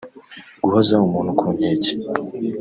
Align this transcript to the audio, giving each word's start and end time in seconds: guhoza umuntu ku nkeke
guhoza 0.63 0.93
umuntu 1.07 1.31
ku 1.39 1.45
nkeke 1.55 1.93